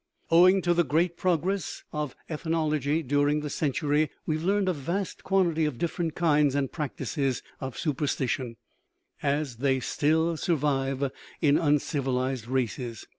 Owing 0.31 0.63
to 0.63 0.73
the 0.73 0.83
great 0.83 1.15
progress 1.15 1.83
of 1.93 2.15
ethnology 2.27 3.03
during 3.03 3.41
the 3.41 3.51
century, 3.51 4.09
we 4.25 4.33
have 4.33 4.43
learned 4.43 4.67
a 4.67 4.73
vast 4.73 5.23
quantity 5.23 5.63
of 5.65 5.77
different 5.77 6.15
kinds 6.15 6.55
and 6.55 6.71
practices 6.71 7.43
of 7.59 7.77
superstition, 7.77 8.55
as 9.21 9.57
they 9.57 9.79
still 9.79 10.37
sur 10.37 10.55
vive 10.55 11.11
in 11.39 11.55
uncivilized 11.59 12.47
races. 12.47 13.05